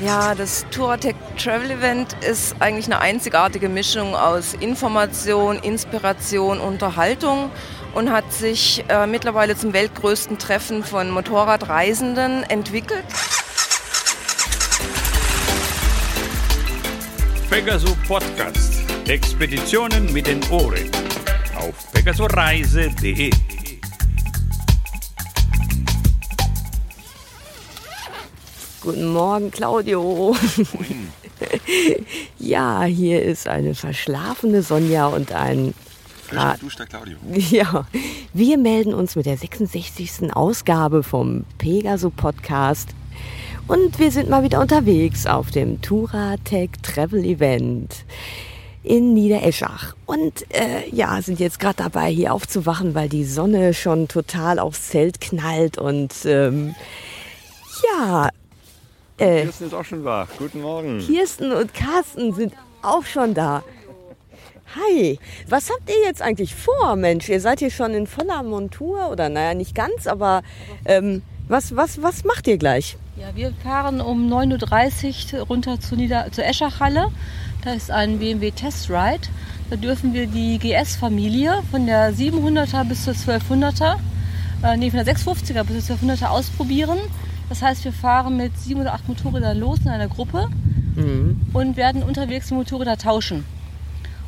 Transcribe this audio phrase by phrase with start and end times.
[0.00, 7.50] Ja, das Touratec Travel Event ist eigentlich eine einzigartige Mischung aus Information, Inspiration, Unterhaltung
[7.94, 13.04] und hat sich äh, mittlerweile zum weltgrößten Treffen von Motorradreisenden entwickelt.
[17.50, 18.82] Pegaso Podcast.
[19.06, 20.90] Expeditionen mit den Ohren.
[21.56, 23.30] Auf pegasoreise.de.
[28.82, 30.34] Guten Morgen, Claudio.
[32.40, 35.72] ja, hier ist eine verschlafene Sonja und ein
[36.26, 37.16] Frisch geduschter Claudio.
[37.50, 37.86] Ja,
[38.32, 40.34] wir melden uns mit der 66.
[40.34, 42.88] Ausgabe vom Pegaso Podcast
[43.68, 48.04] und wir sind mal wieder unterwegs auf dem Touratech Travel Event
[48.82, 49.94] in Niedereschach.
[50.06, 54.88] Und äh, ja, sind jetzt gerade dabei, hier aufzuwachen, weil die Sonne schon total aufs
[54.88, 55.78] Zelt knallt.
[55.78, 56.74] Und ähm,
[57.84, 58.28] ja,
[59.18, 60.28] äh, Kirsten ist auch schon wach.
[60.38, 60.98] Guten Morgen.
[61.00, 63.62] Kirsten und Carsten sind auch schon da.
[64.74, 67.28] Hi, was habt ihr jetzt eigentlich vor, Mensch?
[67.28, 70.42] Ihr seid hier schon in voller Montur oder naja, nicht ganz, aber
[70.86, 72.96] ähm, was, was, was macht ihr gleich?
[73.16, 77.08] Ja, wir fahren um 9.30 Uhr runter zur, Nieder zur Eschachhalle.
[77.62, 79.28] Da ist ein BMW Test Ride.
[79.68, 83.96] Da dürfen wir die GS-Familie von der 700er bis zur 1200er,
[84.62, 86.98] äh, nee, von der 650er bis zur 1200er ausprobieren.
[87.52, 90.48] Das heißt, wir fahren mit sieben oder acht Motorrädern los in einer Gruppe
[90.96, 91.38] mhm.
[91.52, 93.44] und werden unterwegs die Motorräder tauschen.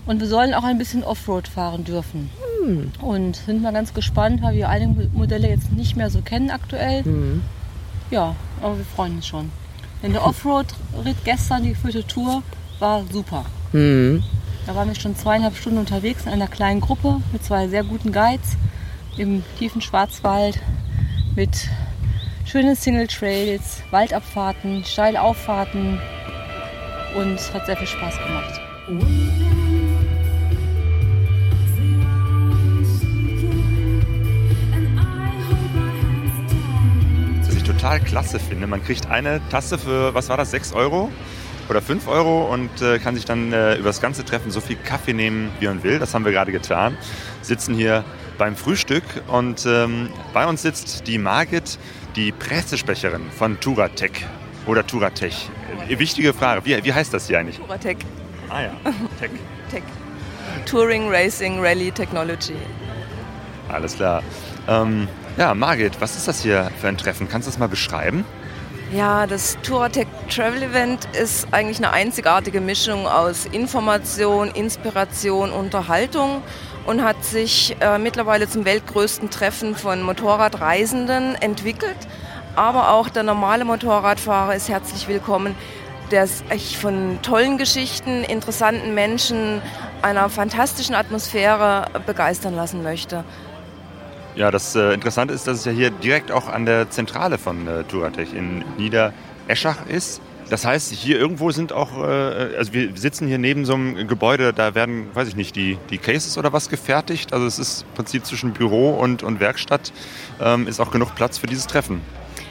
[0.05, 2.29] Und wir sollen auch ein bisschen Offroad fahren dürfen.
[2.63, 2.93] Mhm.
[3.01, 7.03] Und sind mal ganz gespannt, weil wir einige Modelle jetzt nicht mehr so kennen aktuell.
[7.03, 7.41] Mhm.
[8.11, 9.51] Ja, aber wir freuen uns schon.
[10.03, 12.43] Denn der Offroad-Ritt gestern, die vierte Tour,
[12.79, 13.47] war super.
[13.73, 14.23] Mhm.
[14.67, 18.13] Da waren wir schon zweieinhalb Stunden unterwegs in einer kleinen Gruppe mit zwei sehr guten
[18.13, 18.59] Guides
[19.17, 20.59] im tiefen Schwarzwald
[21.35, 21.71] mit
[22.45, 25.99] schöne Single Trails, Waldabfahrten, steile Auffahrten
[27.17, 28.61] und es hat sehr viel Spaß gemacht.
[37.41, 41.11] Was ich total klasse finde, man kriegt eine Tasse für, was war das, 6 Euro?
[41.69, 44.77] oder 5 Euro und äh, kann sich dann äh, über das ganze Treffen so viel
[44.77, 45.99] Kaffee nehmen, wie man will.
[45.99, 46.97] Das haben wir gerade getan.
[47.41, 48.05] Sitzen hier
[48.37, 51.79] beim Frühstück und ähm, bei uns sitzt die Margit,
[52.17, 54.27] die Pressesprecherin von Turatec
[54.67, 55.51] oder Turatech.
[55.89, 57.59] Äh, wichtige Frage, wie, wie heißt das hier eigentlich?
[57.59, 57.99] Turatec.
[58.49, 58.71] Ah ja,
[59.19, 59.31] Tech.
[59.71, 59.83] Tech.
[60.67, 62.57] Touring, Racing, Rally, Technology.
[63.69, 64.23] Alles klar.
[64.69, 67.29] Ähm, ja, Margit, was ist das hier für ein Treffen?
[67.29, 68.25] Kannst du das mal beschreiben?
[68.93, 76.43] Ja, das Touratec Travel Event ist eigentlich eine einzigartige Mischung aus Information, Inspiration, Unterhaltung
[76.87, 81.97] und hat sich äh, mittlerweile zum weltgrößten Treffen von Motorradreisenden entwickelt.
[82.57, 85.55] Aber auch der normale Motorradfahrer ist herzlich willkommen,
[86.11, 89.61] der sich von tollen Geschichten, interessanten Menschen,
[90.03, 93.25] einer fantastischen Atmosphäre begeistern lassen möchte.
[94.37, 97.67] Ja, das äh, Interessante ist, dass es ja hier direkt auch an der Zentrale von
[97.67, 100.21] äh, Touratech in Niedereschach ist.
[100.51, 104.53] Das heißt, hier irgendwo sind auch, äh, also wir sitzen hier neben so einem Gebäude,
[104.53, 107.33] da werden, weiß ich nicht, die, die Cases oder was gefertigt.
[107.33, 109.93] Also es ist im Prinzip zwischen Büro und, und Werkstatt,
[110.41, 112.03] ähm, ist auch genug Platz für dieses Treffen.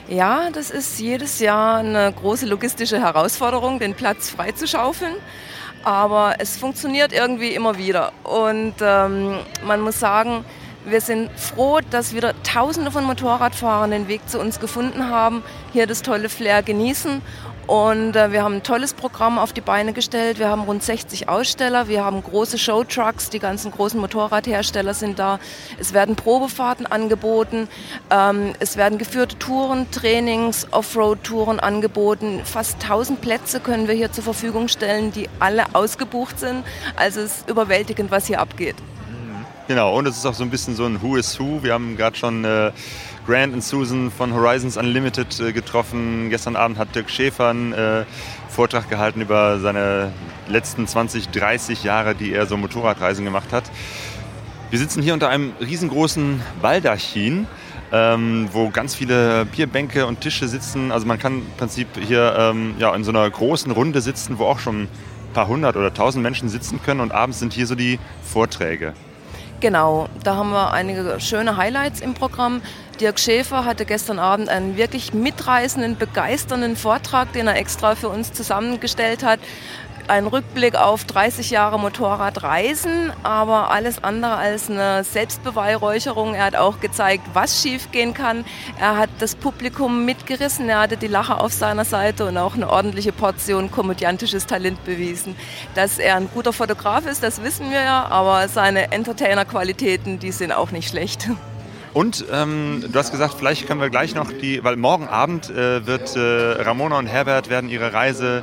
[0.08, 5.14] Ja, das ist jedes Jahr eine große logistische Herausforderung, den Platz freizuschaufeln.
[5.82, 8.12] Aber es funktioniert irgendwie immer wieder.
[8.22, 10.44] Und ähm, man muss sagen,
[10.86, 15.86] wir sind froh, dass wieder Tausende von Motorradfahrern den Weg zu uns gefunden haben, hier
[15.86, 17.22] das tolle Flair genießen
[17.66, 20.38] und äh, wir haben ein tolles Programm auf die Beine gestellt.
[20.38, 21.88] Wir haben rund 60 Aussteller.
[21.88, 23.30] Wir haben große Showtrucks.
[23.30, 25.38] Die ganzen großen Motorradhersteller sind da.
[25.78, 27.68] Es werden Probefahrten angeboten.
[28.10, 32.42] Ähm, es werden geführte Touren, Trainings, Offroad-Touren angeboten.
[32.44, 36.64] Fast 1000 Plätze können wir hier zur Verfügung stellen, die alle ausgebucht sind.
[36.96, 38.76] Also es ist überwältigend, was hier abgeht.
[39.66, 41.62] Genau, und es ist auch so ein bisschen so ein Who is Who.
[41.62, 42.70] Wir haben gerade schon äh,
[43.26, 46.28] Grant und Susan von Horizons Unlimited äh, getroffen.
[46.30, 48.04] Gestern Abend hat Dirk Schäfer einen äh,
[48.48, 50.12] Vortrag gehalten über seine
[50.48, 53.64] letzten 20, 30 Jahre, die er so Motorradreisen gemacht hat.
[54.70, 57.46] Wir sitzen hier unter einem riesengroßen Baldachin.
[57.92, 60.90] Ähm, wo ganz viele Bierbänke und Tische sitzen.
[60.90, 64.46] Also man kann im Prinzip hier ähm, ja, in so einer großen Runde sitzen, wo
[64.46, 67.76] auch schon ein paar hundert oder tausend Menschen sitzen können und abends sind hier so
[67.76, 68.94] die Vorträge.
[69.64, 72.60] Genau, da haben wir einige schöne Highlights im Programm.
[73.00, 78.34] Dirk Schäfer hatte gestern Abend einen wirklich mitreißenden, begeisternden Vortrag, den er extra für uns
[78.34, 79.40] zusammengestellt hat
[80.08, 86.34] ein Rückblick auf 30 Jahre Motorradreisen, aber alles andere als eine Selbstbeweihräucherung.
[86.34, 88.44] Er hat auch gezeigt, was schiefgehen kann.
[88.78, 92.70] Er hat das Publikum mitgerissen, er hatte die Lacher auf seiner Seite und auch eine
[92.70, 95.36] ordentliche Portion komödiantisches Talent bewiesen.
[95.74, 100.52] Dass er ein guter Fotograf ist, das wissen wir ja, aber seine Entertainer-Qualitäten, die sind
[100.52, 101.28] auch nicht schlecht.
[101.94, 105.86] Und ähm, du hast gesagt, vielleicht können wir gleich noch die, weil morgen Abend äh,
[105.86, 106.20] wird äh,
[106.62, 108.42] Ramona und Herbert werden ihre Reise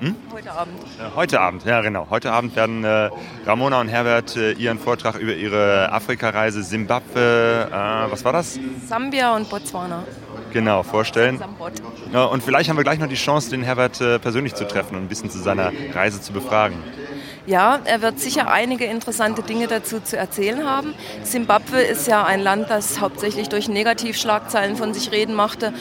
[0.00, 0.16] hm?
[0.32, 0.82] Heute Abend.
[0.82, 2.06] Äh, heute Abend, ja genau.
[2.10, 3.10] Heute Abend werden äh,
[3.46, 8.58] Ramona und Herbert äh, ihren Vortrag über ihre Afrikareise Simbabwe, äh, was war das?
[8.86, 10.04] Sambia und Botswana.
[10.52, 11.40] Genau, vorstellen.
[12.12, 14.96] Ja, und vielleicht haben wir gleich noch die Chance, den Herbert äh, persönlich zu treffen
[14.96, 16.76] und ein bisschen zu seiner Reise zu befragen.
[17.46, 20.94] Ja, er wird sicher einige interessante Dinge dazu zu erzählen haben.
[21.22, 25.72] Simbabwe ist ja ein Land, das hauptsächlich durch Negativschlagzeilen von sich reden machte.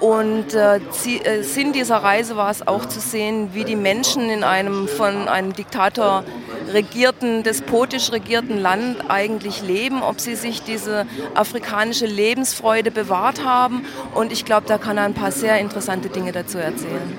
[0.00, 4.44] Und äh, äh, Sinn dieser Reise war es auch zu sehen, wie die Menschen in
[4.44, 6.24] einem von einem Diktator
[6.72, 13.84] regierten, despotisch regierten Land eigentlich leben, ob sie sich diese afrikanische Lebensfreude bewahrt haben.
[14.14, 17.18] Und ich glaube, da kann er ein paar sehr interessante Dinge dazu erzählen.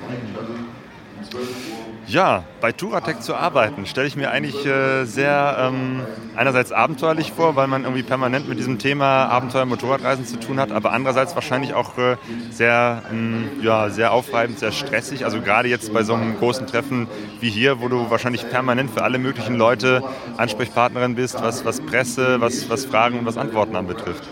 [2.06, 6.00] Ja, bei Touratec zu arbeiten, stelle ich mir eigentlich äh, sehr ähm,
[6.36, 10.72] einerseits abenteuerlich vor, weil man irgendwie permanent mit diesem Thema Abenteuer Motorradreisen zu tun hat,
[10.72, 12.16] aber andererseits wahrscheinlich auch äh,
[12.50, 15.24] sehr, ähm, ja, sehr aufreibend, sehr stressig.
[15.24, 17.06] Also gerade jetzt bei so einem großen Treffen
[17.40, 20.02] wie hier, wo du wahrscheinlich permanent für alle möglichen Leute
[20.36, 24.24] Ansprechpartnerin bist, was, was Presse, was, was Fragen und was Antworten anbetrifft.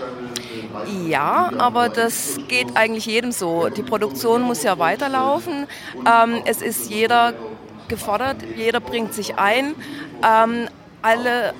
[1.06, 3.68] Ja, aber das geht eigentlich jedem so.
[3.68, 5.66] Die Produktion muss ja weiterlaufen.
[6.06, 7.34] Ähm, es ist jeder
[7.90, 9.74] gefordert, jeder bringt sich ein.
[10.24, 10.68] Ähm,
[11.02, 11.52] alle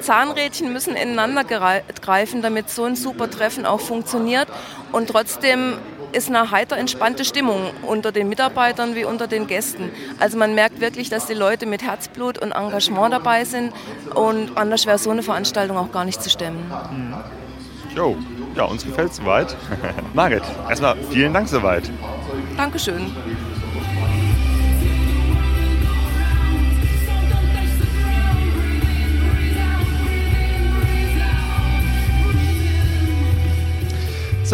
[0.00, 4.48] Zahnrädchen müssen ineinander greifen, damit so ein super Treffen auch funktioniert.
[4.92, 5.74] Und trotzdem
[6.12, 9.90] ist eine heiter entspannte Stimmung unter den Mitarbeitern wie unter den Gästen.
[10.20, 13.72] Also man merkt wirklich, dass die Leute mit Herzblut und Engagement dabei sind
[14.14, 16.72] und anders wäre so eine Veranstaltung auch gar nicht zu stemmen.
[17.94, 18.16] Jo,
[18.56, 19.56] ja, uns gefällt es soweit.
[20.14, 21.90] Margit, erstmal vielen Dank soweit.
[22.56, 23.12] Dankeschön.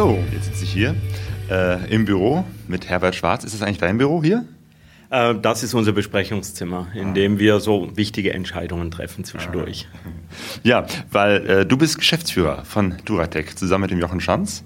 [0.01, 0.95] So, jetzt sitze ich hier
[1.51, 3.45] äh, im Büro mit Herbert Schwarz.
[3.45, 4.47] Ist das eigentlich dein Büro hier?
[5.11, 9.89] Äh, das ist unser Besprechungszimmer, in dem wir so wichtige Entscheidungen treffen zwischendurch.
[10.63, 14.65] Ja, weil äh, du bist Geschäftsführer von Duratec zusammen mit dem Jochen Schanz.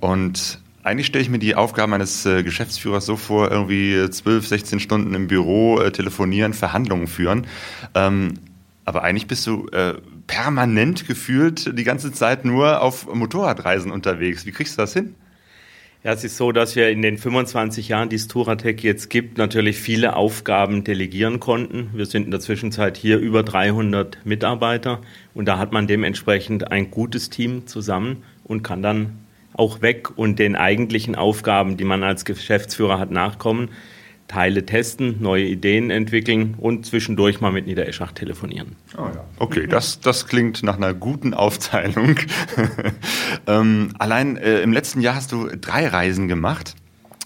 [0.00, 4.80] Und eigentlich stelle ich mir die Aufgaben eines äh, Geschäftsführers so vor, irgendwie 12, 16
[4.80, 7.46] Stunden im Büro äh, telefonieren, Verhandlungen führen.
[7.94, 8.38] Ähm,
[8.86, 9.96] aber eigentlich bist du äh,
[10.32, 14.46] permanent gefühlt die ganze Zeit nur auf Motorradreisen unterwegs.
[14.46, 15.14] Wie kriegst du das hin?
[16.04, 19.36] Ja, es ist so, dass wir in den 25 Jahren, die es Touratec jetzt gibt,
[19.36, 21.90] natürlich viele Aufgaben delegieren konnten.
[21.92, 25.02] Wir sind in der Zwischenzeit hier über 300 Mitarbeiter
[25.34, 29.18] und da hat man dementsprechend ein gutes Team zusammen und kann dann
[29.52, 33.68] auch weg und den eigentlichen Aufgaben, die man als Geschäftsführer hat, nachkommen.
[34.32, 38.76] Teile testen, neue Ideen entwickeln und zwischendurch mal mit Niedereschach telefonieren.
[38.96, 39.24] Oh ja.
[39.38, 42.16] Okay, das, das klingt nach einer guten Aufteilung.
[43.46, 46.76] ähm, allein äh, im letzten Jahr hast du drei Reisen gemacht.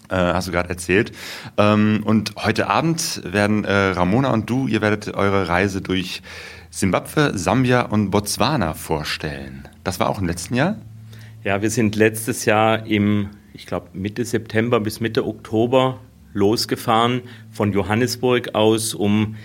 [0.08, 1.12] Äh, hast du gerade erzählt.
[1.56, 6.22] Ähm, und heute Abend werden äh, Ramona und du, ihr werdet eure Reise durch
[6.70, 9.68] Simbabwe, Sambia und Botswana vorstellen.
[9.84, 10.76] Das war auch im letzten Jahr?
[11.44, 16.00] Ja, wir sind letztes Jahr im, ich glaube, Mitte September bis Mitte Oktober
[16.36, 19.37] losgefahren von Johannesburg aus, um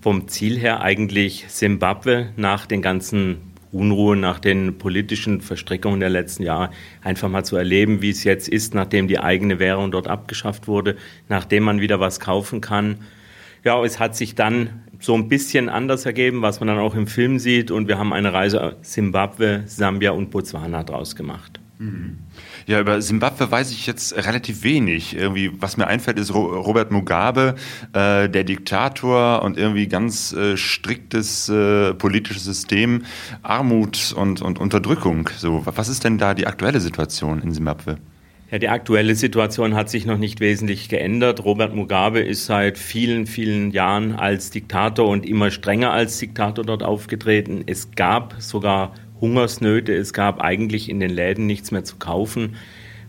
[0.00, 3.36] vom Ziel her eigentlich Simbabwe nach den ganzen
[3.70, 6.70] Unruhen, nach den politischen Verstrickungen der letzten Jahre
[7.02, 10.96] einfach mal zu erleben, wie es jetzt ist, nachdem die eigene Währung dort abgeschafft wurde,
[11.28, 12.98] nachdem man wieder was kaufen kann.
[13.64, 17.06] Ja, es hat sich dann so ein bisschen anders ergeben, was man dann auch im
[17.06, 17.70] Film sieht.
[17.70, 21.60] Und wir haben eine Reise Simbabwe, Sambia und Botswana draus gemacht.
[21.78, 22.18] Mhm.
[22.66, 25.16] Ja, über Simbabwe weiß ich jetzt relativ wenig.
[25.16, 27.56] Irgendwie, was mir einfällt, ist Robert Mugabe,
[27.92, 33.02] äh, der Diktator und irgendwie ganz äh, striktes äh, politisches System,
[33.42, 35.28] Armut und, und Unterdrückung.
[35.36, 37.98] So, was ist denn da die aktuelle Situation in Simbabwe?
[38.52, 41.42] Ja, die aktuelle Situation hat sich noch nicht wesentlich geändert.
[41.42, 46.82] Robert Mugabe ist seit vielen, vielen Jahren als Diktator und immer strenger als Diktator dort
[46.82, 47.62] aufgetreten.
[47.64, 48.92] Es gab sogar
[49.22, 52.56] Hungersnöte, es gab eigentlich in den Läden nichts mehr zu kaufen,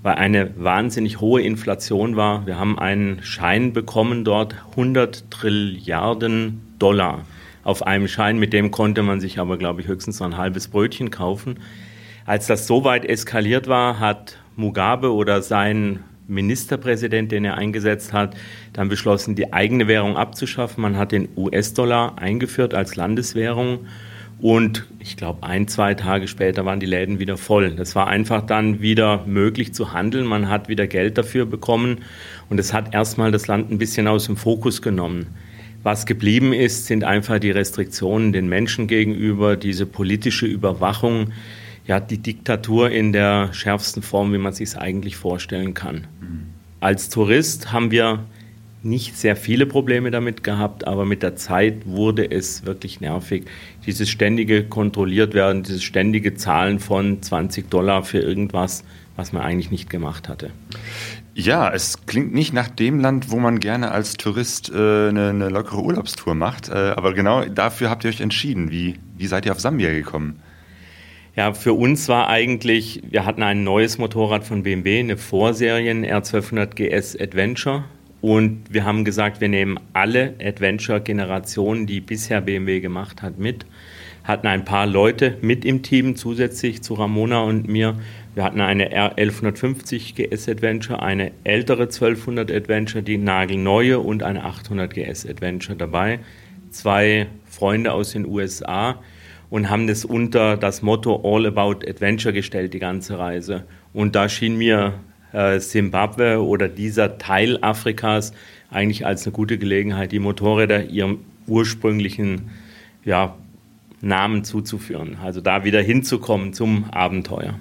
[0.03, 2.45] weil eine wahnsinnig hohe Inflation war.
[2.45, 7.25] Wir haben einen Schein bekommen dort, 100 Trilliarden Dollar
[7.63, 10.67] auf einem Schein, mit dem konnte man sich aber, glaube ich, höchstens noch ein halbes
[10.67, 11.59] Brötchen kaufen.
[12.25, 18.35] Als das so weit eskaliert war, hat Mugabe oder sein Ministerpräsident, den er eingesetzt hat,
[18.71, 20.81] dann beschlossen, die eigene Währung abzuschaffen.
[20.81, 23.87] Man hat den US-Dollar eingeführt als Landeswährung.
[24.43, 27.75] Und ich glaube, ein, zwei Tage später waren die Läden wieder voll.
[27.77, 30.25] Das war einfach dann wieder möglich zu handeln.
[30.25, 31.99] Man hat wieder Geld dafür bekommen.
[32.49, 35.27] Und es hat erstmal das Land ein bisschen aus dem Fokus genommen.
[35.81, 41.31] Was geblieben ist, sind einfach die Restriktionen den Menschen gegenüber, diese politische Überwachung,
[41.87, 46.07] ja, die Diktatur in der schärfsten Form, wie man sich es eigentlich vorstellen kann.
[46.19, 46.47] Mhm.
[46.81, 48.25] Als Tourist haben wir
[48.83, 53.45] nicht sehr viele Probleme damit gehabt, aber mit der Zeit wurde es wirklich nervig.
[53.85, 58.83] Dieses ständige kontrolliert werden, dieses ständige Zahlen von 20 Dollar für irgendwas,
[59.15, 60.51] was man eigentlich nicht gemacht hatte.
[61.35, 64.73] Ja, es klingt nicht nach dem Land, wo man gerne als Tourist äh,
[65.09, 66.69] eine, eine, lockere Urlaubstour macht.
[66.69, 68.69] Äh, aber genau dafür habt ihr euch entschieden.
[68.69, 70.39] Wie, wie seid ihr auf Sambia gekommen?
[71.35, 76.75] Ja, für uns war eigentlich, wir hatten ein neues Motorrad von BMW, eine Vorserien R1200
[76.75, 77.85] GS Adventure.
[78.23, 83.65] Und wir haben gesagt, wir nehmen alle Adventure-Generationen, die bisher BMW gemacht hat, mit.
[84.23, 87.97] Hatten ein paar Leute mit im Team zusätzlich zu Ramona und mir
[88.33, 94.93] wir hatten eine R1150 GS Adventure, eine ältere 1200 Adventure, die nagelneue und eine 800
[94.93, 96.19] GS Adventure dabei.
[96.69, 99.01] Zwei Freunde aus den USA
[99.49, 103.65] und haben das unter das Motto All About Adventure gestellt, die ganze Reise.
[103.91, 104.93] Und da schien mir
[105.57, 108.33] Simbabwe oder dieser Teil Afrikas
[108.69, 112.49] eigentlich als eine gute Gelegenheit, die Motorräder ihrem ursprünglichen
[113.03, 113.35] ja,
[114.01, 115.17] Namen zuzuführen.
[115.23, 117.55] Also da wieder hinzukommen zum Abenteuer.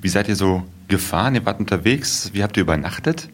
[0.00, 1.34] Wie seid ihr so gefahren?
[1.34, 2.30] Ihr wart unterwegs.
[2.32, 3.28] Wie habt ihr übernachtet?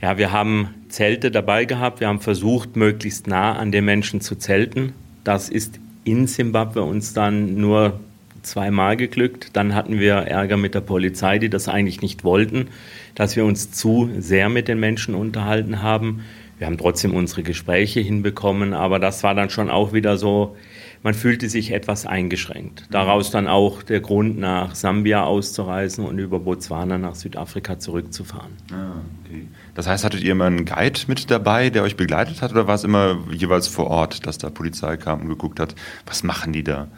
[0.00, 2.00] Ja, wir haben Zelte dabei gehabt.
[2.00, 4.92] Wir haben versucht, möglichst nah an den Menschen zu zelten.
[5.24, 7.98] Das ist in Simbabwe uns dann nur
[8.46, 9.50] zweimal geglückt.
[9.54, 12.68] Dann hatten wir Ärger mit der Polizei, die das eigentlich nicht wollten,
[13.14, 16.22] dass wir uns zu sehr mit den Menschen unterhalten haben.
[16.58, 20.56] Wir haben trotzdem unsere Gespräche hinbekommen, aber das war dann schon auch wieder so,
[21.02, 22.84] man fühlte sich etwas eingeschränkt.
[22.90, 28.52] Daraus dann auch der Grund, nach Sambia auszureisen und über Botswana nach Südafrika zurückzufahren.
[28.72, 29.46] Ah, okay.
[29.74, 32.74] Das heißt, hattet ihr immer einen Guide mit dabei, der euch begleitet hat, oder war
[32.74, 35.74] es immer jeweils vor Ort, dass da Polizei kam und geguckt hat,
[36.06, 36.88] was machen die da?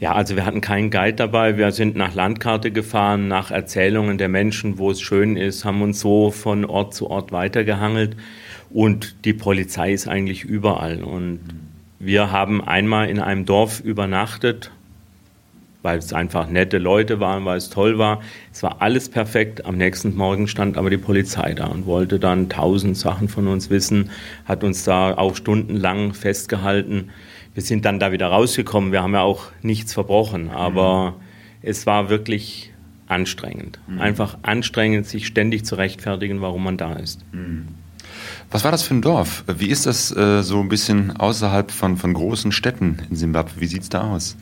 [0.00, 1.56] Ja, also wir hatten keinen Guide dabei.
[1.56, 5.98] Wir sind nach Landkarte gefahren, nach Erzählungen der Menschen, wo es schön ist, haben uns
[5.98, 8.14] so von Ort zu Ort weitergehangelt.
[8.70, 11.02] Und die Polizei ist eigentlich überall.
[11.02, 11.40] Und
[11.98, 14.70] wir haben einmal in einem Dorf übernachtet,
[15.82, 18.20] weil es einfach nette Leute waren, weil es toll war.
[18.52, 19.66] Es war alles perfekt.
[19.66, 23.68] Am nächsten Morgen stand aber die Polizei da und wollte dann tausend Sachen von uns
[23.68, 24.10] wissen,
[24.44, 27.10] hat uns da auch stundenlang festgehalten.
[27.54, 28.92] Wir sind dann da wieder rausgekommen.
[28.92, 31.14] Wir haben ja auch nichts verbrochen, aber mhm.
[31.62, 32.72] es war wirklich
[33.06, 33.78] anstrengend.
[33.86, 34.00] Mhm.
[34.00, 37.24] Einfach anstrengend, sich ständig zu rechtfertigen, warum man da ist.
[37.32, 37.68] Mhm.
[38.50, 39.44] Was war das für ein Dorf?
[39.46, 43.60] Wie ist das äh, so ein bisschen außerhalb von, von großen Städten in Simbabwe?
[43.60, 44.36] Wie sieht es da aus?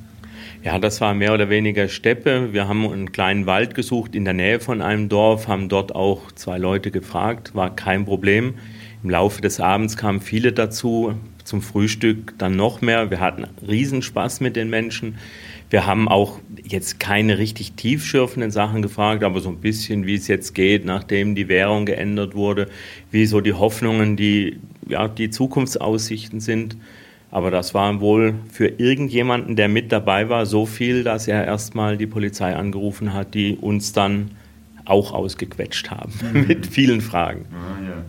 [0.63, 2.53] Ja, das war mehr oder weniger Steppe.
[2.53, 6.33] Wir haben einen kleinen Wald gesucht in der Nähe von einem Dorf, haben dort auch
[6.33, 8.55] zwei Leute gefragt, war kein Problem.
[9.03, 11.15] Im Laufe des Abends kamen viele dazu,
[11.47, 13.11] zum Frühstück dann noch mehr.
[13.11, 15.17] Wir hatten Riesenspaß mit den Menschen.
[15.71, 20.29] Wir haben auch jetzt keine richtig tiefschürfenden Sachen gefragt, aber so ein bisschen, wie es
[20.29, 22.69] jetzt geht, nachdem die Währung geändert wurde,
[23.11, 26.77] wie so die Hoffnungen, die, ja, die Zukunftsaussichten sind.
[27.31, 31.97] Aber das war wohl für irgendjemanden, der mit dabei war, so viel, dass er erstmal
[31.97, 34.31] die Polizei angerufen hat, die uns dann
[34.87, 36.47] auch ausgequetscht haben mhm.
[36.49, 37.47] mit vielen Fragen.
[37.53, 38.05] Ah, ja.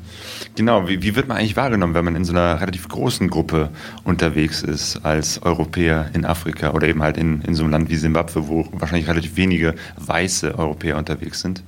[0.55, 3.69] Genau, wie, wie, wird man eigentlich wahrgenommen, wenn man in so einer relativ großen Gruppe
[4.03, 7.96] unterwegs ist als Europäer in Afrika oder eben halt in, in so einem Land wie
[7.96, 11.63] Simbabwe, wo wahrscheinlich relativ wenige weiße Europäer unterwegs sind?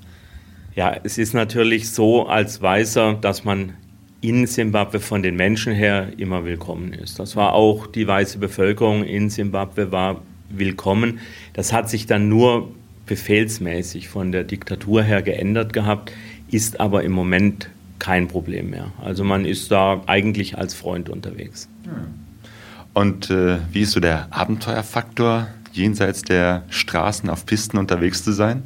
[0.76, 3.74] Ja, es ist natürlich so als Weißer, dass man
[4.22, 7.20] in Simbabwe von den Menschen her immer willkommen ist.
[7.20, 11.20] Das war auch die weiße Bevölkerung in Simbabwe war willkommen.
[11.54, 12.72] Das hat sich dann nur
[13.10, 16.14] befehlsmäßig von der Diktatur her geändert gehabt,
[16.50, 18.92] ist aber im Moment kein Problem mehr.
[19.04, 21.68] Also man ist da eigentlich als Freund unterwegs.
[22.94, 28.64] Und äh, wie ist so der Abenteuerfaktor, jenseits der Straßen auf Pisten unterwegs zu sein?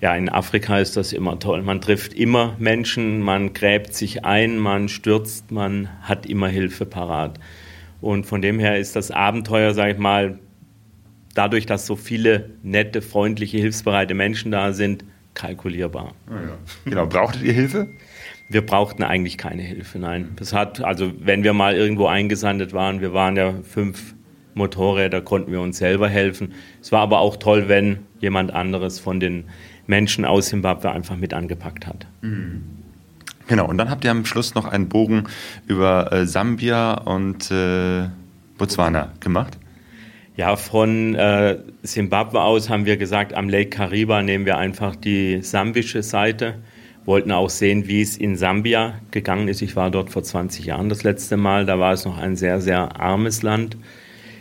[0.00, 1.62] Ja, in Afrika ist das immer toll.
[1.62, 7.38] Man trifft immer Menschen, man gräbt sich ein, man stürzt, man hat immer Hilfe parat.
[8.00, 10.40] Und von dem her ist das Abenteuer, sage ich mal,
[11.34, 16.14] dadurch, dass so viele nette, freundliche, hilfsbereite Menschen da sind, kalkulierbar.
[16.28, 16.58] Ah, ja.
[16.84, 17.88] Genau, brauchtet ihr Hilfe?
[18.48, 20.32] Wir brauchten eigentlich keine Hilfe, nein.
[20.36, 24.14] Das hat, also wenn wir mal irgendwo eingesandet waren, wir waren ja fünf
[24.54, 26.52] Motorräder konnten wir uns selber helfen.
[26.80, 29.44] Es war aber auch toll, wenn jemand anderes von den
[29.86, 32.06] Menschen aus Simbabwe einfach mit angepackt hat.
[32.20, 32.62] Mhm.
[33.48, 35.24] Genau, und dann habt ihr am Schluss noch einen Bogen
[35.66, 38.08] über äh, Sambia und äh,
[38.56, 39.58] Botswana gemacht.
[40.34, 45.42] Ja, von äh, Simbabwe aus haben wir gesagt, am Lake Kariba nehmen wir einfach die
[45.42, 46.54] sambische Seite.
[47.04, 49.60] Wollten auch sehen, wie es in Sambia gegangen ist.
[49.60, 51.66] Ich war dort vor 20 Jahren das letzte Mal.
[51.66, 53.76] Da war es noch ein sehr, sehr armes Land.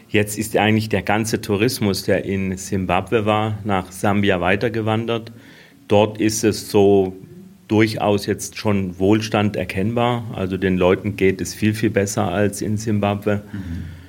[0.07, 5.31] Jetzt ist eigentlich der ganze Tourismus, der in Simbabwe war, nach Sambia weitergewandert.
[5.88, 7.17] Dort ist es so
[7.67, 10.25] durchaus jetzt schon Wohlstand erkennbar.
[10.36, 13.41] Also den Leuten geht es viel, viel besser als in Simbabwe.
[13.51, 14.00] Mhm.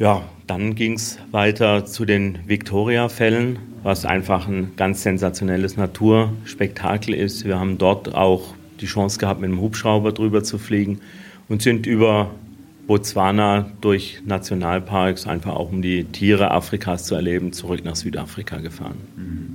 [0.00, 7.44] Ja, dann ging es weiter zu den Victoria-Fällen, was einfach ein ganz sensationelles Naturspektakel ist.
[7.44, 11.00] Wir haben dort auch die Chance gehabt, mit dem Hubschrauber drüber zu fliegen
[11.50, 12.30] und sind über
[12.86, 18.96] Botswana durch Nationalparks, einfach auch um die Tiere Afrikas zu erleben, zurück nach Südafrika gefahren.
[19.18, 19.49] Mhm.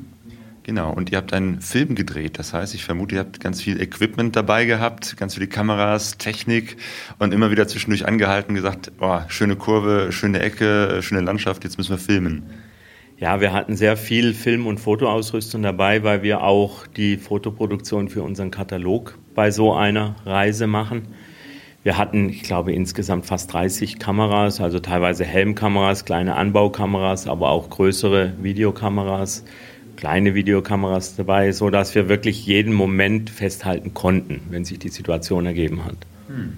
[0.66, 2.40] Genau, und ihr habt einen Film gedreht.
[2.40, 6.78] Das heißt, ich vermute, ihr habt ganz viel Equipment dabei gehabt, ganz viele Kameras, Technik
[7.20, 11.92] und immer wieder zwischendurch angehalten, gesagt, oh, schöne Kurve, schöne Ecke, schöne Landschaft, jetzt müssen
[11.92, 12.50] wir filmen.
[13.20, 18.24] Ja, wir hatten sehr viel Film- und Fotoausrüstung dabei, weil wir auch die Fotoproduktion für
[18.24, 21.10] unseren Katalog bei so einer Reise machen.
[21.84, 27.70] Wir hatten, ich glaube, insgesamt fast 30 Kameras, also teilweise Helmkameras, kleine Anbaukameras, aber auch
[27.70, 29.44] größere Videokameras
[29.96, 35.46] kleine Videokameras dabei, so dass wir wirklich jeden Moment festhalten konnten, wenn sich die Situation
[35.46, 35.98] ergeben hat.
[36.28, 36.58] Hm.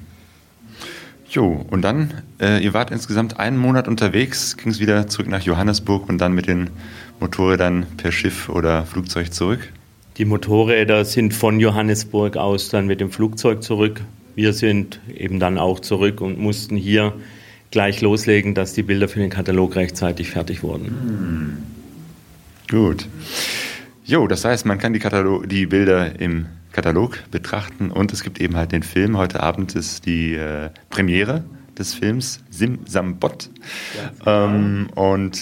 [1.30, 5.42] Jo, und dann, äh, ihr wart insgesamt einen Monat unterwegs, ging es wieder zurück nach
[5.42, 6.70] Johannesburg und dann mit den
[7.20, 9.74] Motorrädern per Schiff oder Flugzeug zurück?
[10.18, 14.02] Die Motorräder sind von Johannesburg aus dann mit dem Flugzeug zurück.
[14.36, 17.14] Wir sind eben dann auch zurück und mussten hier
[17.72, 20.86] gleich loslegen, dass die Bilder für den Katalog rechtzeitig fertig wurden.
[20.86, 21.77] Hm.
[22.70, 23.08] Gut.
[24.04, 28.40] Jo, das heißt, man kann die, Katalog, die Bilder im Katalog betrachten und es gibt
[28.40, 29.18] eben halt den Film.
[29.18, 31.44] Heute Abend ist die äh, Premiere
[31.78, 33.50] des Films Sim Sambot.
[34.26, 35.40] Ja, ähm, und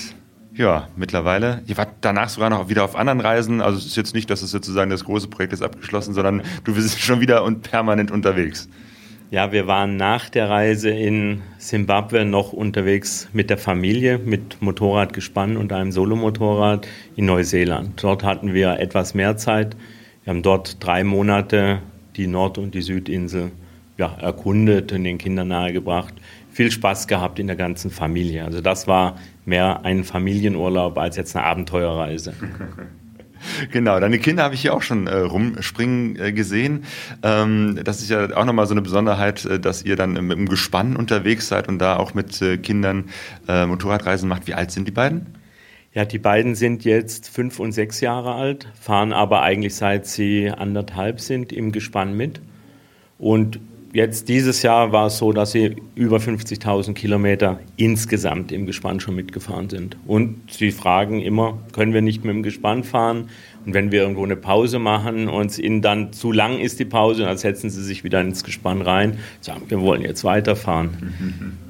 [0.54, 3.60] ja, mittlerweile, ihr wart danach sogar noch wieder auf anderen Reisen.
[3.60, 6.76] Also es ist jetzt nicht, dass es sozusagen das große Projekt ist abgeschlossen, sondern du
[6.76, 8.70] bist schon wieder und permanent unterwegs.
[9.32, 15.58] Ja, wir waren nach der Reise in Simbabwe noch unterwegs mit der Familie, mit Motorradgespann
[15.58, 18.04] und einem Solomotorrad in Neuseeland.
[18.04, 19.76] Dort hatten wir etwas mehr Zeit.
[20.24, 21.80] Wir haben dort drei Monate
[22.16, 23.52] die Nord- und die Südinsel
[23.98, 26.14] ja, erkundet und den Kindern nahegebracht.
[26.52, 28.46] Viel Spaß gehabt in der ganzen Familie.
[28.46, 32.34] Also das war mehr ein Familienurlaub als jetzt eine Abenteuerreise.
[33.72, 36.86] Genau, deine Kinder habe ich hier auch schon äh, rumspringen äh, gesehen.
[37.24, 40.50] Ähm, das ist ja auch nochmal so eine Besonderheit, äh, dass ihr dann mit dem
[40.50, 43.06] Gespann unterwegs seid und da auch mit äh, Kindern
[43.48, 44.48] äh, Motorradreisen macht.
[44.48, 45.28] Wie alt sind die beiden?
[45.94, 50.52] Ja, die beiden sind jetzt fünf und sechs Jahre alt, fahren aber eigentlich seit sie
[50.52, 52.42] anderthalb sind im Gespann mit.
[53.18, 53.62] Und
[53.96, 59.16] Jetzt dieses Jahr war es so, dass sie über 50.000 Kilometer insgesamt im Gespann schon
[59.16, 59.96] mitgefahren sind.
[60.06, 63.30] Und sie fragen immer, können wir nicht mit dem Gespann fahren?
[63.66, 66.84] Und wenn wir irgendwo eine Pause machen und es ihnen dann zu lang ist die
[66.84, 71.62] Pause, dann setzen sie sich wieder ins Gespann rein, sagen, wir wollen jetzt weiterfahren.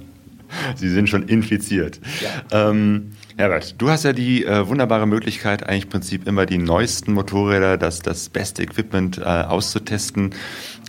[0.75, 1.99] Sie sind schon infiziert.
[2.21, 2.69] Ja.
[2.69, 7.13] Ähm, Herbert, du hast ja die äh, wunderbare Möglichkeit, eigentlich im Prinzip immer die neuesten
[7.13, 10.31] Motorräder, das, das beste Equipment äh, auszutesten.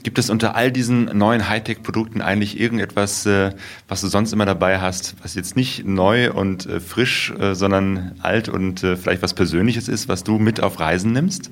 [0.06, 3.50] Gibt es unter all diesen neuen Hightech-Produkten eigentlich irgendetwas, äh,
[3.88, 8.14] was du sonst immer dabei hast, was jetzt nicht neu und äh, frisch, äh, sondern
[8.22, 11.50] alt und vielleicht was Persönliches ist, was du mit auf Reisen nimmst?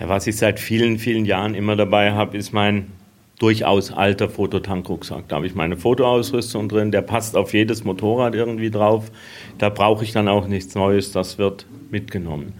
[0.00, 2.92] Ja, was ich seit vielen, vielen Jahren immer dabei habe, ist mein
[3.38, 5.28] durchaus alter Fototankrucksack.
[5.28, 9.12] Da habe ich meine Fotoausrüstung drin, der passt auf jedes Motorrad irgendwie drauf.
[9.58, 12.54] Da brauche ich dann auch nichts Neues, das wird mitgenommen.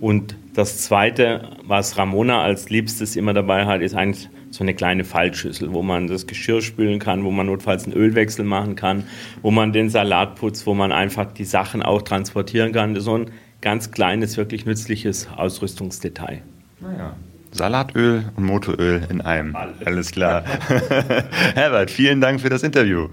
[0.00, 5.04] Und das Zweite, was Ramona als Liebstes immer dabei hat, ist eigentlich so eine kleine
[5.04, 9.04] Fallschüssel, wo man das Geschirr spülen kann, wo man notfalls einen Ölwechsel machen kann,
[9.42, 12.98] wo man den Salat putzt, wo man einfach die Sachen auch transportieren kann.
[12.98, 16.42] So ein ganz kleines, wirklich nützliches Ausrüstungsdetail.
[16.80, 17.14] Naja.
[17.52, 19.56] Salatöl und Motoröl in einem.
[19.56, 20.44] Alles, Alles klar.
[21.54, 23.08] Herbert, vielen Dank für das Interview.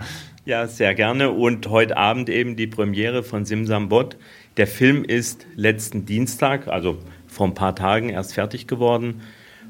[0.46, 1.32] Ja, sehr gerne.
[1.32, 4.16] Und heute Abend eben die Premiere von Simsam Bot.
[4.58, 9.22] Der Film ist letzten Dienstag, also vor ein paar Tagen erst fertig geworden.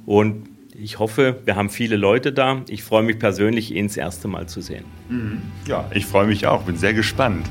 [0.06, 2.62] Und ich hoffe, wir haben viele Leute da.
[2.70, 4.86] Ich freue mich persönlich, ihn das erste Mal zu sehen.
[5.10, 5.42] Mhm.
[5.68, 7.46] Ja, ich freue mich auch, bin sehr gespannt.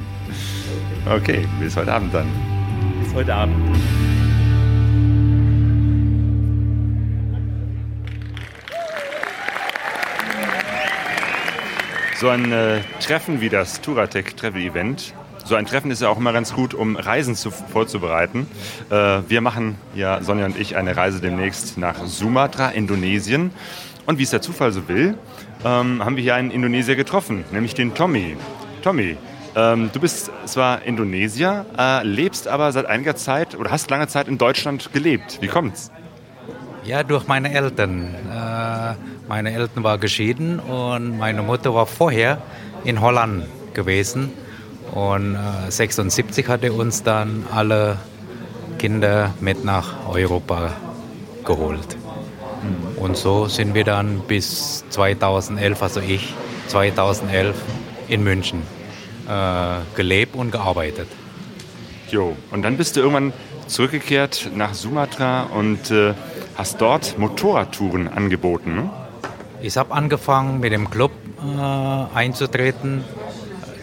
[1.04, 2.26] Okay, bis heute Abend dann.
[3.02, 3.54] Bis heute Abend.
[12.18, 15.12] So ein äh, Treffen wie das Touratec Travel Event
[15.46, 18.48] so ein Treffen ist ja auch immer ganz gut, um Reisen zu, vorzubereiten.
[18.90, 23.52] Äh, wir machen ja, Sonja und ich, eine Reise demnächst nach Sumatra, Indonesien.
[24.06, 25.16] Und wie es der Zufall so will,
[25.64, 28.36] ähm, haben wir hier einen Indonesier getroffen, nämlich den Tommy.
[28.82, 29.16] Tommy,
[29.54, 34.26] ähm, du bist zwar Indonesier, äh, lebst aber seit einiger Zeit oder hast lange Zeit
[34.26, 35.38] in Deutschland gelebt.
[35.40, 35.92] Wie kommt's?
[36.84, 38.14] Ja, durch meine Eltern.
[38.32, 38.94] Äh,
[39.28, 42.38] meine Eltern waren geschieden und meine Mutter war vorher
[42.84, 44.32] in Holland gewesen.
[44.92, 47.98] Und äh, 76 hatte uns dann alle
[48.78, 50.72] Kinder mit nach Europa
[51.44, 51.96] geholt.
[52.96, 56.34] Und so sind wir dann bis 2011, also ich,
[56.68, 57.54] 2011
[58.08, 58.62] in München
[59.28, 61.08] äh, gelebt und gearbeitet.
[62.10, 63.32] Jo, und dann bist du irgendwann
[63.66, 66.14] zurückgekehrt nach Sumatra und äh,
[66.56, 68.74] hast dort Motorradtouren angeboten.
[68.74, 68.90] Ne?
[69.60, 73.04] Ich habe angefangen mit dem Club äh, einzutreten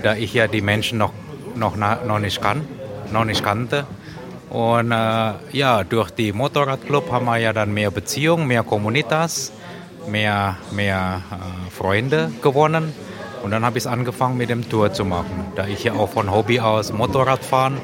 [0.04, 1.14] da ich ja die Menschen noch,
[1.56, 2.68] noch, noch, nicht, kann,
[3.12, 3.86] noch nicht kannte.
[4.50, 9.52] Und äh, ja, durch die Motorradclub haben wir ja dann mehr Beziehungen, mehr Communitas,
[10.08, 12.94] mehr, mehr äh, Freunde gewonnen.
[13.42, 16.32] Und dann habe ich angefangen mit dem Tour zu machen, da ich ja auch von
[16.32, 17.78] Hobby aus Motorrad fahren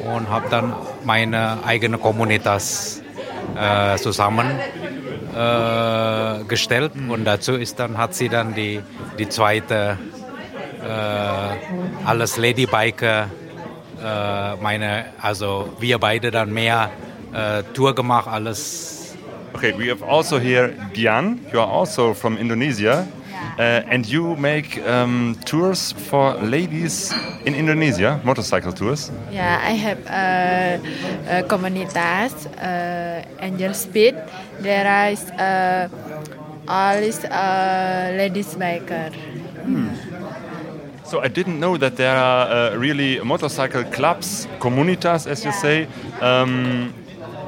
[0.00, 3.02] und habe dann meine eigene Communitas
[3.56, 8.80] äh, zusammengestellt äh, und dazu ist dann hat sie dann die,
[9.18, 9.98] die zweite
[10.88, 13.28] äh, alles Ladybiker,
[14.02, 16.90] äh, meine, also wir beide dann mehr
[17.32, 19.16] äh, Tour gemacht, alles.
[19.54, 23.06] Okay, we have also here Dian, you are also from Indonesia.
[23.58, 27.12] Uh, and you make um, tours for ladies
[27.44, 29.10] in Indonesia, motorcycle tours?
[29.32, 30.78] Yeah, I have uh,
[31.28, 34.14] uh, Comunitas, uh, Angel Speed.
[34.60, 35.88] There is uh,
[36.68, 39.10] all is uh, ladies biker.
[39.66, 39.90] Hmm.
[41.08, 45.88] So I didn't know that there are uh, really motorcycle clubs, comunitas, as you say,
[46.20, 46.92] um,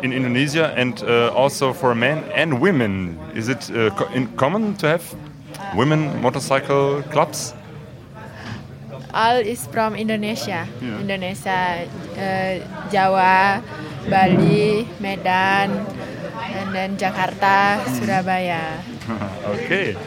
[0.02, 3.20] in Indonesia, and uh, also for men and women.
[3.34, 5.04] Is it uh, co in common to have
[5.76, 7.52] women motorcycle clubs?
[9.12, 10.64] All is from Indonesia.
[10.80, 11.00] Yeah.
[11.04, 11.84] Indonesia,
[12.16, 13.60] uh, Jawa,
[14.08, 15.84] Bali, Medan,
[16.48, 18.80] and then Jakarta, Surabaya.
[19.52, 20.00] okay.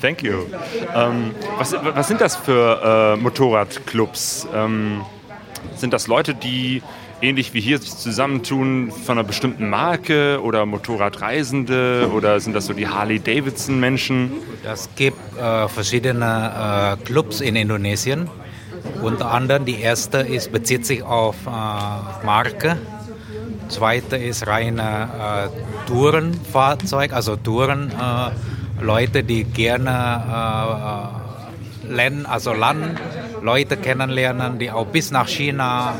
[0.00, 0.46] Thank you.
[0.94, 4.48] Ähm, was, was, sind das für äh, Motorradclubs?
[4.54, 5.02] Ähm,
[5.76, 6.82] sind das Leute, die
[7.20, 12.72] ähnlich wie hier sich zusammentun von einer bestimmten Marke oder Motorradreisende oder sind das so
[12.72, 14.32] die Harley-Davidson-Menschen?
[14.64, 18.28] Es gibt äh, verschiedene äh, Clubs in Indonesien.
[19.00, 22.76] Unter anderem die erste ist, bezieht sich auf äh, Marke.
[23.68, 25.08] Zweite ist reine
[25.52, 27.92] äh, Tourenfahrzeug, also Touren.
[28.82, 29.90] Äh, Leute, die gerne
[31.88, 33.00] äh, Land, also Land,
[33.42, 35.94] Leute kennenlernen, die auch bis nach China,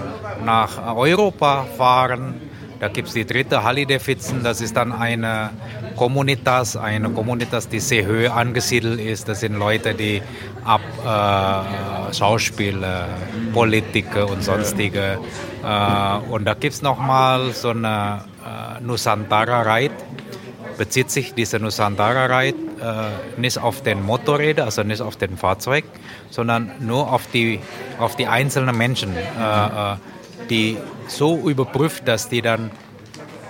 [0.45, 2.35] nach Europa fahren.
[2.81, 5.51] Da gibt es die dritte Hallidefitzen, das ist dann eine
[5.95, 9.29] Communitas, eine Communitas, die sehr hoch angesiedelt ist.
[9.29, 10.21] Das sind Leute, die
[10.65, 13.07] ab äh, Schauspieler,
[13.53, 15.19] Politiker und sonstige.
[15.65, 19.95] Äh, und da gibt es nochmal so eine äh, Nusantara-Ride
[20.83, 25.85] bezieht sich dieser Nusantara-Ride äh, nicht auf den Motorräder, also nicht auf den Fahrzeug,
[26.29, 27.61] sondern nur auf die,
[28.01, 29.97] auf die einzelnen Menschen, äh, äh
[30.51, 32.73] die so überprüft, dass die dann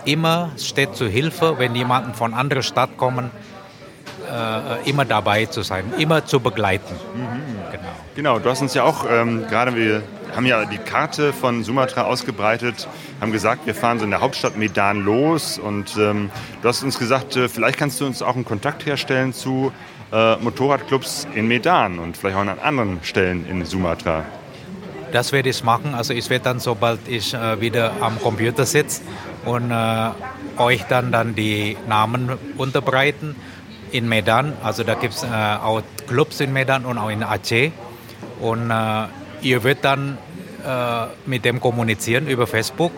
[0.04, 3.30] immer steht zur Hilfe, wenn jemanden von anderer Stadt kommen,
[4.32, 6.94] äh, immer dabei zu sein, immer zu begleiten.
[7.14, 7.70] Mhm.
[7.70, 7.82] Genau.
[8.14, 10.02] Genau, du hast uns ja auch ähm, gerade, wir
[10.34, 12.88] haben ja die Karte von Sumatra ausgebreitet,
[13.20, 16.98] haben gesagt, wir fahren so in der Hauptstadt Medan los und ähm, du hast uns
[16.98, 19.72] gesagt, äh, vielleicht kannst du uns auch einen Kontakt herstellen zu
[20.12, 24.24] äh, Motorradclubs in Medan und vielleicht auch an anderen Stellen in Sumatra.
[25.12, 25.94] Das werde ich machen.
[25.94, 29.02] Also ich werde dann, sobald ich äh, wieder am Computer sitze
[29.44, 30.10] und äh,
[30.58, 33.36] euch dann, dann die Namen unterbreiten
[33.92, 34.54] in Medan.
[34.62, 37.70] Also da gibt es äh, auch Clubs in Medan und auch in Aceh.
[38.40, 39.04] Und äh,
[39.42, 40.18] ihr wird dann
[40.66, 42.92] äh, mit dem kommunizieren über Facebook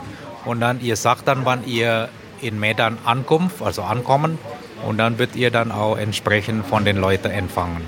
[0.44, 2.08] und dann ihr sagt dann, wann ihr
[2.40, 4.38] in Medan ankommt, also ankommen
[4.86, 7.82] und dann wird ihr dann auch entsprechend von den Leuten empfangen.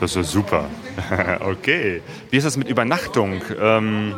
[0.00, 0.64] Das ist super.
[1.40, 2.02] okay.
[2.30, 3.42] Wie ist das mit Übernachtung?
[3.60, 4.14] Ähm,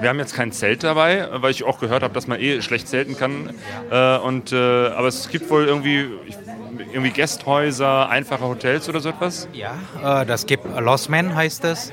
[0.00, 2.88] wir haben jetzt kein Zelt dabei, weil ich auch gehört habe, dass man eh schlecht
[2.88, 3.50] zelten kann.
[3.90, 6.08] Äh, und, äh, aber es gibt wohl irgendwie,
[6.92, 9.48] irgendwie Gästhäuser, einfache Hotels oder so etwas?
[9.52, 9.74] Ja,
[10.22, 11.92] äh, das gibt Losman heißt es.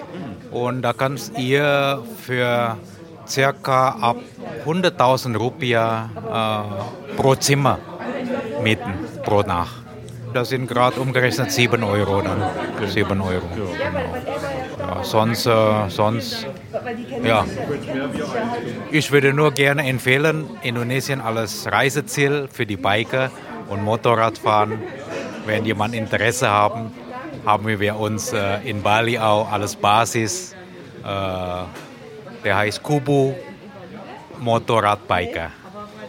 [0.51, 2.77] Und da kannst ihr für
[3.27, 4.17] circa ab
[4.65, 6.09] 100.000 Rupia
[7.09, 7.77] äh, pro Zimmer
[8.63, 9.83] mieten, pro Nacht.
[10.33, 12.41] das sind gerade umgerechnet 7 Euro dann.
[12.87, 13.41] 7 Euro.
[13.55, 13.69] Genau.
[14.79, 16.47] Ja, sonst, äh, sonst,
[17.23, 17.45] ja.
[18.91, 23.29] Ich würde nur gerne empfehlen, Indonesien als Reiseziel für die Biker
[23.69, 24.79] und Motorradfahren.
[25.45, 26.91] Wenn jemand Interesse haben,
[27.45, 30.53] haben wir uns äh, in Bali auch als Basis,
[31.03, 31.05] äh,
[32.43, 33.33] der heißt Kubu
[34.39, 35.49] Motorradbiker.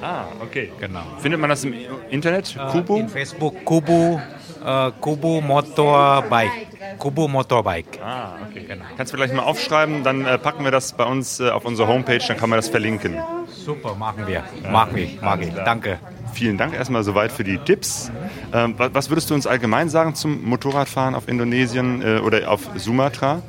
[0.02, 0.72] Ah, okay.
[0.80, 1.02] Genau.
[1.18, 1.74] Findet man das im
[2.10, 2.56] Internet?
[2.56, 2.96] Äh, Kubu?
[2.96, 4.18] In Facebook Kubu,
[4.64, 6.68] äh, Kubu Motorbike.
[6.98, 7.98] Kubu Motorbike.
[8.02, 8.66] Ah, okay.
[8.96, 11.88] Kannst du vielleicht mal aufschreiben, dann äh, packen wir das bei uns äh, auf unsere
[11.88, 13.16] Homepage, dann kann man das verlinken.
[13.48, 14.42] Super, machen wir.
[14.70, 15.52] Machen wir, mag ich.
[15.54, 15.98] Danke.
[16.32, 18.10] Vielen Dank erstmal soweit für die Tipps.
[18.52, 22.68] Ähm, wa- was würdest du uns allgemein sagen zum Motorradfahren auf Indonesien äh, oder auf
[22.76, 23.42] Sumatra?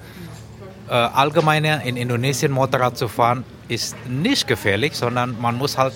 [0.90, 5.94] Äh, allgemeiner in Indonesien Motorrad zu fahren ist nicht gefährlich, sondern man muss halt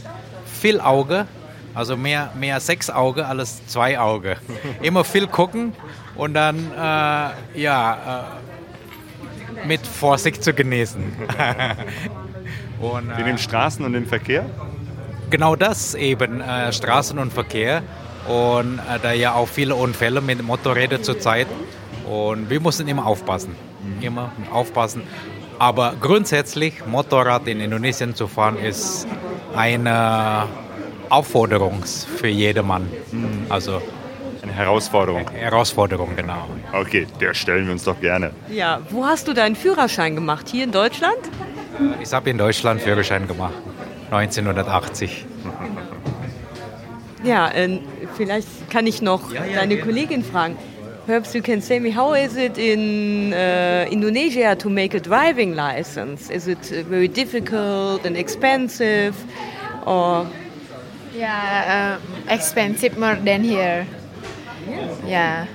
[0.62, 1.28] viel Auge,
[1.74, 4.38] also mehr, mehr sechs Auge als zwei Auge.
[4.82, 5.74] Immer viel gucken
[6.16, 8.28] und dann äh, ja
[9.64, 11.04] äh, mit Vorsicht zu genießen.
[12.80, 14.46] und, In den Straßen und im Verkehr?
[15.30, 17.82] Genau das eben, äh, Straßen und Verkehr.
[18.28, 21.48] Und äh, da ja auch viele Unfälle mit Motorrädern zurzeit.
[22.10, 23.56] Und wir müssen immer aufpassen.
[24.02, 25.04] Immer aufpassen.
[25.60, 29.08] Aber grundsätzlich, Motorrad in Indonesien zu fahren, ist
[29.56, 30.48] eine
[31.10, 32.90] Aufforderung für jedermann.
[33.50, 33.82] Also
[34.42, 35.30] Eine Herausforderung.
[35.32, 36.48] Herausforderung, genau.
[36.74, 38.32] Okay, der stellen wir uns doch gerne.
[38.50, 40.48] Ja, wo hast du deinen Führerschein gemacht?
[40.50, 41.18] Hier in Deutschland?
[42.02, 43.54] Ich habe in Deutschland Führerschein gemacht,
[44.12, 45.26] 1980.
[47.24, 47.80] Ja, äh,
[48.16, 50.56] vielleicht kann ich noch deine Kollegin fragen.
[51.06, 55.54] Perhaps you can say me, how is it in uh, Indonesia to make a driving
[55.54, 56.32] license?
[56.32, 59.14] Is it uh, very difficult and expensive?
[59.86, 60.26] Or
[61.16, 63.86] Yeah, um, expensive more than here.
[65.08, 65.48] Yeah.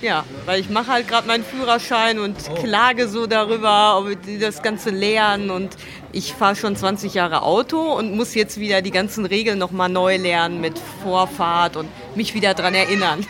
[0.00, 4.62] ja, weil ich mache halt gerade meinen Führerschein und klage so darüber, ob die das
[4.62, 5.76] Ganze lernen und
[6.12, 10.16] ich fahre schon 20 Jahre Auto und muss jetzt wieder die ganzen Regeln nochmal neu
[10.16, 13.26] lernen mit Vorfahrt und mich wieder dran erinnern.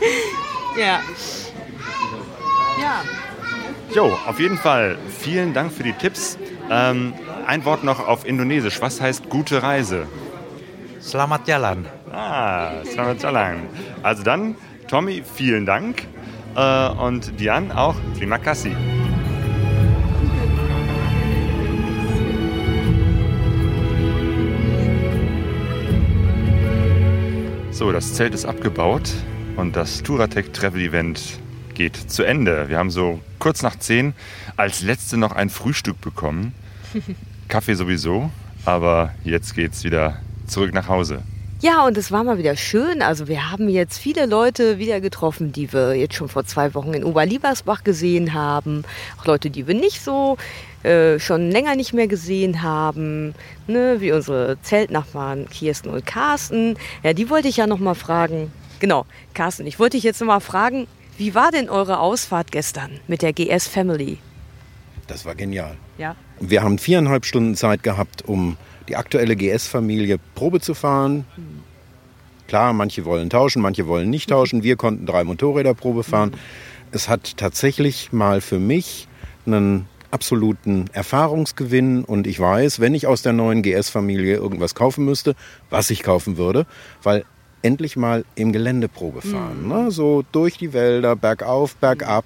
[0.78, 1.00] ja.
[2.80, 3.02] Ja.
[3.94, 6.38] Jo, auf jeden Fall vielen Dank für die Tipps.
[6.70, 7.14] Ähm,
[7.46, 8.80] ein Wort noch auf Indonesisch.
[8.80, 10.06] Was heißt gute Reise?
[11.00, 11.86] Selamat jalan.
[12.12, 13.68] Ah, selamat jalan.
[14.02, 14.56] Also dann,
[14.88, 16.02] Tommy, vielen Dank.
[16.56, 17.94] Äh, und Dian auch.
[18.14, 18.74] Terima kasih.
[27.76, 29.12] So, das Zelt ist abgebaut
[29.56, 31.20] und das Touratec Travel Event
[31.74, 32.70] geht zu Ende.
[32.70, 34.14] Wir haben so kurz nach zehn
[34.56, 36.54] als letzte noch ein Frühstück bekommen.
[37.48, 38.30] Kaffee sowieso,
[38.64, 41.22] aber jetzt geht's wieder zurück nach Hause.
[41.60, 43.00] Ja, und es war mal wieder schön.
[43.00, 46.92] Also wir haben jetzt viele Leute wieder getroffen, die wir jetzt schon vor zwei Wochen
[46.92, 48.84] in Oberliebersbach gesehen haben.
[49.18, 50.36] Auch Leute, die wir nicht so
[50.82, 53.34] äh, schon länger nicht mehr gesehen haben.
[53.66, 53.96] Ne?
[54.00, 56.76] Wie unsere Zeltnachbarn Kirsten und Carsten.
[57.02, 58.52] Ja, die wollte ich ja noch mal fragen.
[58.78, 63.00] Genau, Carsten, ich wollte dich jetzt noch mal fragen, wie war denn eure Ausfahrt gestern
[63.06, 64.18] mit der GS Family?
[65.06, 65.76] Das war genial.
[65.96, 66.16] Ja.
[66.38, 71.24] Wir haben viereinhalb Stunden Zeit gehabt, um die aktuelle GS-Familie Probe zu fahren.
[72.48, 74.62] Klar, manche wollen tauschen, manche wollen nicht tauschen.
[74.62, 76.32] Wir konnten drei Motorräder Probe fahren.
[76.92, 79.08] Es hat tatsächlich mal für mich
[79.44, 85.34] einen absoluten Erfahrungsgewinn und ich weiß, wenn ich aus der neuen GS-Familie irgendwas kaufen müsste,
[85.68, 86.66] was ich kaufen würde,
[87.02, 87.24] weil
[87.62, 89.66] endlich mal im Gelände Probe fahren.
[89.66, 89.90] Ne?
[89.90, 92.24] So durch die Wälder, bergauf, bergab,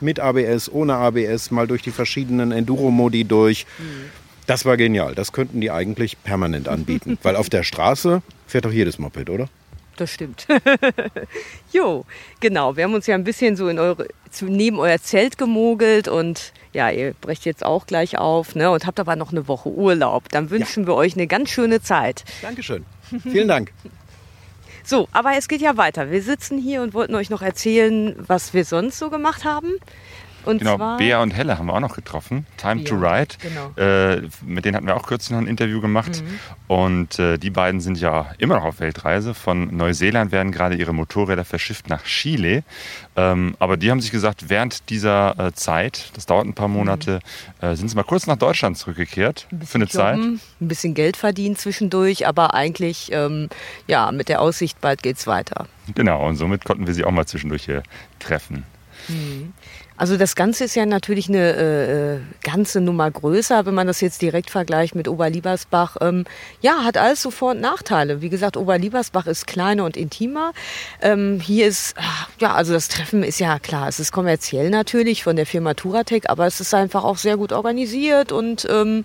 [0.00, 3.66] mit ABS, ohne ABS, mal durch die verschiedenen Enduro-Modi durch.
[4.46, 5.14] Das war genial.
[5.14, 7.18] Das könnten die eigentlich permanent anbieten.
[7.22, 9.48] Weil auf der Straße fährt doch jedes Moped, oder?
[9.96, 10.46] Das stimmt.
[11.72, 12.04] jo,
[12.40, 12.76] genau.
[12.76, 14.08] Wir haben uns ja ein bisschen so in eure,
[14.40, 18.98] neben euer Zelt gemogelt und ja, ihr brecht jetzt auch gleich auf ne, und habt
[18.98, 20.28] aber noch eine Woche Urlaub.
[20.30, 22.24] Dann wünschen wir euch eine ganz schöne Zeit.
[22.42, 22.84] Dankeschön.
[23.22, 23.72] Vielen Dank.
[24.86, 26.10] So, aber es geht ja weiter.
[26.10, 29.72] Wir sitzen hier und wollten euch noch erzählen, was wir sonst so gemacht haben.
[30.44, 32.46] Und Genau, Bea und Helle haben wir auch noch getroffen.
[32.56, 33.34] Time to Bea, Ride.
[33.40, 33.70] genau.
[33.76, 36.22] Äh, mit denen hatten wir auch kürzlich noch ein Interview gemacht.
[36.66, 39.34] Und äh, die beiden sind ja immer noch auf Weltreise.
[39.34, 42.62] Von Neuseeland werden gerade ihre Motorräder verschifft nach Chile.
[43.16, 47.20] Ähm, aber die haben sich gesagt, während dieser äh, Zeit, das dauert ein paar Monate,
[47.60, 50.16] äh, sind sie mal kurz nach Deutschland zurückgekehrt für eine Zeit.
[50.16, 53.48] jobben, ein bisschen Geld verdienen zwischendurch, aber eigentlich ähm,
[53.86, 55.66] ja mit der Aussicht, bald geht's weiter.
[55.94, 57.82] Genau, und somit konnten wir sie auch mal zwischendurch hier
[58.18, 58.64] treffen.
[59.96, 64.22] Also das Ganze ist ja natürlich eine äh, ganze Nummer größer, wenn man das jetzt
[64.22, 65.96] direkt vergleicht mit Oberliebersbach.
[66.00, 66.24] Ähm,
[66.60, 68.20] ja, hat alles sofort Nachteile.
[68.20, 70.52] Wie gesagt, Oberliebersbach ist kleiner und intimer.
[71.00, 75.22] Ähm, hier ist, ah, ja, also das Treffen ist ja klar, es ist kommerziell natürlich
[75.22, 79.04] von der Firma Turatec, aber es ist einfach auch sehr gut organisiert und ähm,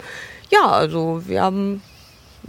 [0.49, 1.83] ja, also wir haben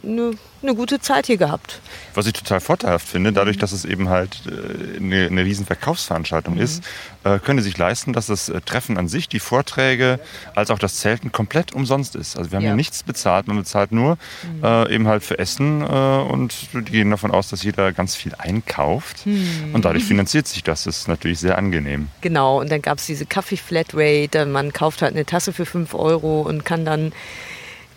[0.04, 0.32] eine,
[0.62, 1.80] eine gute Zeit hier gehabt.
[2.14, 6.56] Was ich total vorteilhaft finde, dadurch, dass es eben halt äh, eine, eine riesen Verkaufsveranstaltung
[6.58, 6.82] ist,
[7.24, 10.20] äh, können sie sich leisten, dass das äh, Treffen an sich, die Vorträge,
[10.54, 12.36] als auch das Zelten komplett umsonst ist.
[12.36, 12.70] Also wir haben Ja.
[12.70, 14.18] hier nichts bezahlt, man bezahlt nur
[14.62, 18.34] äh, eben halt für Essen äh, und die gehen davon aus, dass jeder ganz viel
[18.36, 19.24] einkauft
[19.72, 20.84] und dadurch finanziert sich das.
[20.84, 22.08] Das ist natürlich sehr angenehm.
[22.20, 24.46] Genau, und dann gab es diese Kaffee-Flatrate.
[24.46, 27.12] Man kauft halt eine Tasse für 5 Euro und kann dann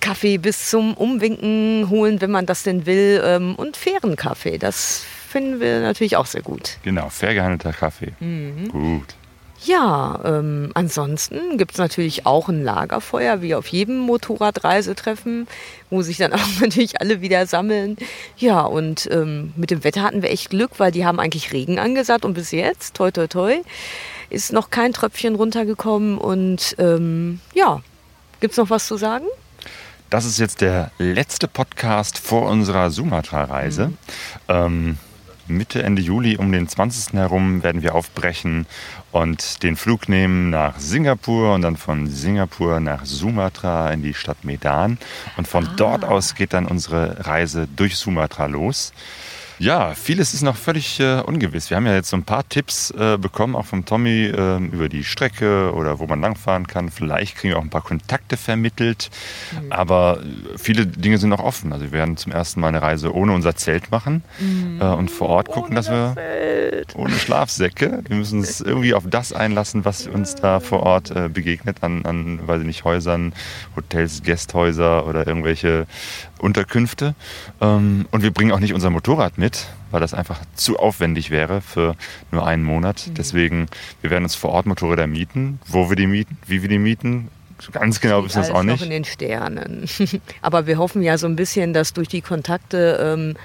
[0.04, 3.22] Kaffee bis zum Umwinken holen, wenn man das denn will.
[3.26, 6.78] ähm, Und fairen Kaffee, das finden wir natürlich auch sehr gut.
[6.84, 8.12] Genau, fair gehandelter Kaffee.
[8.70, 9.16] Gut.
[9.66, 15.48] Ja, ähm, ansonsten gibt es natürlich auch ein Lagerfeuer, wie auf jedem Motorradreisetreffen,
[15.90, 17.96] wo sich dann auch natürlich alle wieder sammeln.
[18.36, 21.80] Ja, und ähm, mit dem Wetter hatten wir echt Glück, weil die haben eigentlich Regen
[21.80, 23.62] angesagt und bis jetzt, toi toi toi,
[24.30, 26.18] ist noch kein Tröpfchen runtergekommen.
[26.18, 27.82] Und ähm, ja,
[28.42, 29.26] gibt's noch was zu sagen?
[30.14, 33.94] Das ist jetzt der letzte Podcast vor unserer Sumatra-Reise.
[34.48, 35.00] Ähm,
[35.48, 37.16] Mitte, Ende Juli um den 20.
[37.16, 38.68] herum werden wir aufbrechen
[39.12, 44.44] und den Flug nehmen nach Singapur und dann von Singapur nach Sumatra in die Stadt
[44.44, 45.00] Medan.
[45.36, 48.94] Und von dort aus geht dann unsere Reise durch Sumatra los.
[49.64, 51.70] Ja, vieles ist noch völlig äh, ungewiss.
[51.70, 54.90] Wir haben ja jetzt so ein paar Tipps äh, bekommen, auch vom Tommy, äh, über
[54.90, 56.90] die Strecke oder wo man langfahren kann.
[56.90, 59.10] Vielleicht kriegen wir auch ein paar Kontakte vermittelt.
[59.70, 61.72] Aber äh, viele Dinge sind noch offen.
[61.72, 64.24] Also wir werden zum ersten Mal eine Reise ohne unser Zelt machen
[64.82, 66.18] äh, und vor Ort gucken, dass wir
[66.96, 68.04] ohne Schlafsäcke.
[68.06, 72.04] Wir müssen uns irgendwie auf das einlassen, was uns da vor Ort äh, begegnet, an,
[72.04, 73.32] an, weiß ich nicht, Häusern,
[73.78, 75.88] Hotels, Gästhäuser oder irgendwelche
[76.44, 77.16] Unterkünfte.
[77.62, 81.62] Ähm, und wir bringen auch nicht unser Motorrad mit, weil das einfach zu aufwendig wäre
[81.62, 81.96] für
[82.32, 83.10] nur einen Monat.
[83.18, 83.68] Deswegen,
[84.02, 85.60] wir werden uns vor Ort Motorräder mieten.
[85.68, 87.30] Wo wir die mieten, wie wir die mieten,
[87.72, 88.84] ganz genau wissen wir es auch noch nicht.
[88.84, 89.86] in den Sternen.
[90.42, 93.36] Aber wir hoffen ja so ein bisschen, dass durch die Kontakte, ähm,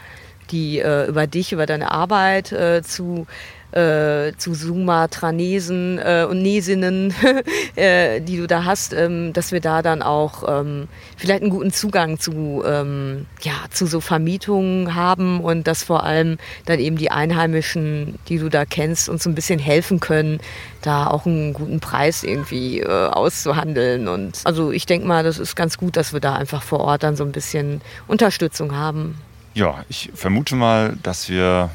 [0.50, 3.26] die äh, über dich, über deine Arbeit äh, zu
[3.72, 7.12] äh, zu Sumatranesen äh, und Nesinnen,
[7.76, 11.70] äh, die du da hast, ähm, dass wir da dann auch ähm, vielleicht einen guten
[11.70, 17.10] Zugang zu, ähm, ja, zu so Vermietungen haben und dass vor allem dann eben die
[17.10, 20.40] Einheimischen, die du da kennst, uns so ein bisschen helfen können,
[20.80, 24.08] da auch einen guten Preis irgendwie äh, auszuhandeln.
[24.08, 27.02] Und also ich denke mal, das ist ganz gut, dass wir da einfach vor Ort
[27.02, 29.18] dann so ein bisschen Unterstützung haben.
[29.58, 31.70] Ja, ich vermute mal, dass wir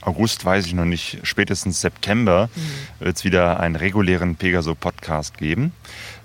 [0.00, 2.48] August weiß ich noch nicht, spätestens September
[3.00, 5.72] wird es wieder einen regulären Pegaso-Podcast geben.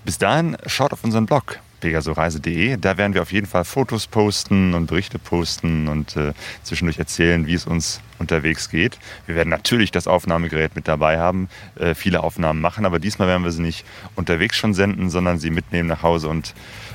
[0.06, 2.78] Bis dahin schaut auf unseren Blog pegasoreise.de.
[2.78, 6.32] Da werden wir auf jeden Fall Fotos posten und Berichte posten und äh,
[6.64, 8.98] zwischendurch erzählen, wie es uns unterwegs geht.
[9.26, 13.44] Wir werden natürlich das Aufnahmegerät mit dabei haben, äh, viele Aufnahmen machen, aber diesmal werden
[13.44, 16.54] wir sie nicht unterwegs schon senden, sondern sie mitnehmen nach Hause und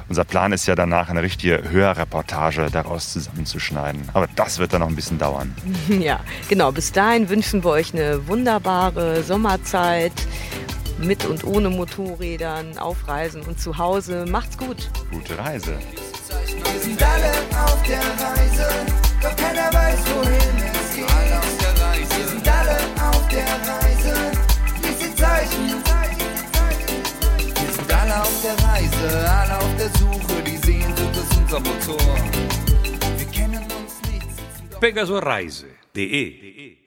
[0.08, 4.02] unser Plan ist ja danach eine richtige Hörreportage daraus zusammenzuschneiden.
[4.12, 5.54] Aber das wird dann noch ein bisschen dauern.
[5.88, 6.72] Ja, genau.
[6.72, 10.12] Bis dahin wünschen wir euch eine wunderbare Sommerzeit
[10.98, 14.24] mit und ohne Motorrädern, auf Reisen und zu Hause.
[14.28, 14.90] Macht's gut.
[15.10, 15.78] Gute Reise.
[16.72, 17.30] Wir sind alle
[17.64, 18.68] auf der Reise,
[19.20, 21.04] doch keiner weiß, wohin es geht.
[21.10, 22.18] Alle auf der Reise.
[22.18, 22.76] Wir sind alle
[23.10, 23.81] auf der Reise,
[28.42, 32.00] der Reise, alle auf der Suche, die Sehnsucht ist unser Motor.
[33.16, 36.81] Wir kennen uns nicht, sitzen doch pegasoreise.de